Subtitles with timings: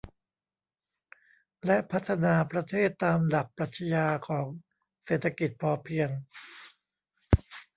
[1.65, 4.45] และพัฒนาประเทศตามหลักปรัชญาของ
[5.05, 6.09] เศรษฐกิจพอเพียง